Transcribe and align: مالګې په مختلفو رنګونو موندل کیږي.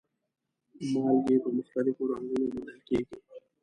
مالګې 0.91 1.35
په 1.43 1.49
مختلفو 1.57 2.09
رنګونو 2.11 2.45
موندل 2.51 2.79
کیږي. 2.87 3.17